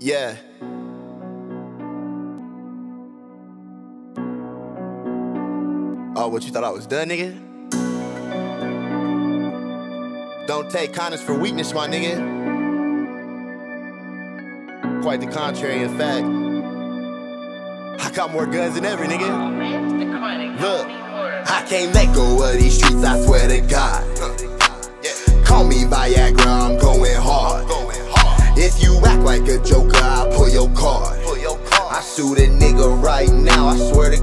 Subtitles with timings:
[0.00, 0.36] Yeah.
[6.14, 7.46] Oh, what you thought I was done, nigga?
[10.46, 12.36] Don't take kindness for weakness, my nigga.
[15.02, 16.24] Quite the contrary, in fact.
[18.00, 19.28] I got more guns than ever, nigga.
[20.60, 24.04] Look, I can't let go of these streets, I swear to God.
[25.44, 27.17] Call me Viagra, I'm going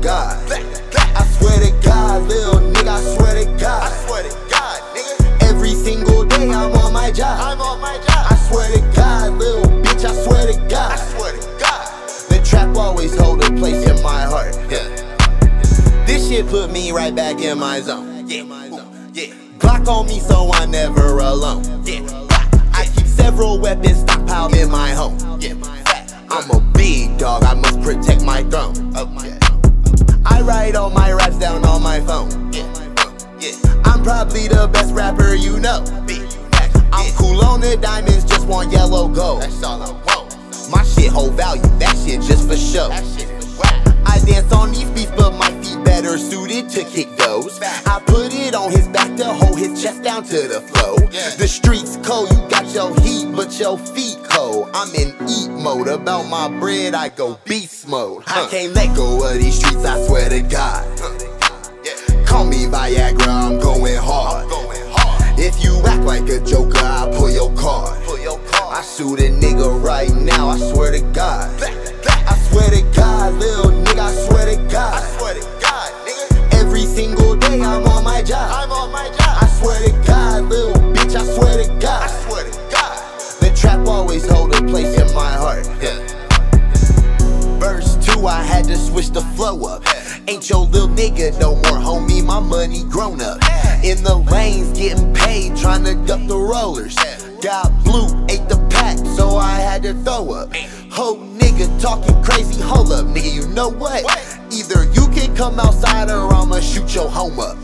[0.00, 0.50] God.
[0.50, 3.82] I swear to God, little nigga, I swear to God.
[3.82, 5.48] I swear to God, nigga.
[5.48, 7.38] Every single day I'm on my job.
[7.40, 8.26] I'm on my job.
[8.30, 10.92] I swear to God, little bitch, I swear to God.
[10.92, 12.28] I swear to God.
[12.28, 14.56] The trap always hold a place in my heart.
[14.70, 16.04] Yeah.
[16.06, 18.28] This shit put me right back in my zone.
[18.28, 19.10] Yeah, my zone.
[19.14, 19.34] Yeah.
[19.58, 21.64] Glock on me so I'm never alone.
[21.84, 22.06] Yeah.
[22.72, 25.18] I keep several weapons stockpiled in my home.
[25.40, 25.54] Yeah.
[26.30, 28.96] I'm a big dog, I must protect my throne.
[28.96, 29.57] Okay.
[30.38, 32.30] I write all my raps down on my phone.
[33.84, 35.82] I'm probably the best rapper you know.
[36.92, 39.42] I'm cool on the diamonds, just want yellow gold.
[39.42, 40.70] That's all I want.
[40.70, 42.88] My shit hold value, that shit just for show.
[44.06, 47.60] I dance on these beats, but my feet better suited to kick those.
[47.60, 50.98] I put it on his back to hold his chest down to the flow.
[51.36, 54.70] The streets cold, you got your heat, but your feet cold.
[54.74, 55.88] I'm in eat mode.
[55.88, 58.22] About my bread, I go beast mode.
[58.26, 60.84] I can't let go of these streets, I swear to God.
[62.26, 64.46] Call me Viagra, I'm going hard.
[65.40, 67.96] If you act like a joker, I'll pull your card.
[68.70, 71.48] I shoot a nigga right now, I swear to God.
[90.28, 93.38] Ain't your little nigga no more, homie, my money grown up.
[93.82, 96.94] In the lanes, getting paid, trying to duck the rollers.
[97.40, 100.54] Got blue, ate the pack, so I had to throw up.
[100.90, 104.04] Ho nigga talking crazy, hold up, nigga, you know what?
[104.52, 107.56] Either you can come outside or I'ma shoot your home up.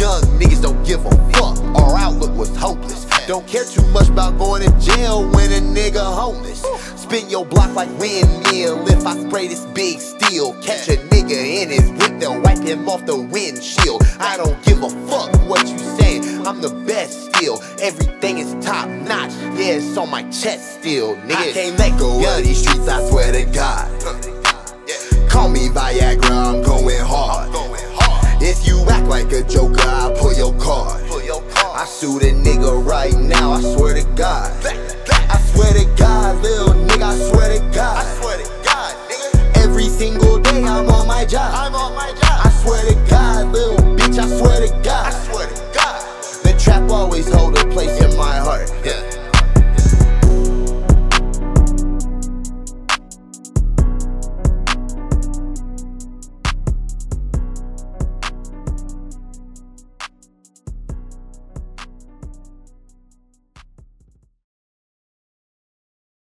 [0.00, 3.04] Young niggas don't give a fuck, our outlook was hopeless.
[3.26, 6.64] Don't care too much about going to jail when a nigga homeless.
[6.96, 10.54] Spin your block like windmill if I spray this big steel.
[10.62, 14.02] Catch a nigga in his whip, then wipe him off the windshield.
[14.18, 16.16] I don't give a fuck what you say,
[16.46, 17.62] I'm the best still.
[17.78, 21.36] Everything is top notch, yeah, it's on my chest still, nigga.
[21.36, 24.00] I can't let go of these streets, I swear to God.
[25.28, 26.64] Call me Viagra, I'm
[40.62, 41.52] day I'm on my job.
[41.54, 42.40] I'm on my job.
[42.44, 45.06] I swear to God, little bitch, I swear to God.
[45.06, 46.44] I swear to God.
[46.44, 48.70] The trap always hold a place in my heart.
[48.84, 49.19] Yeah.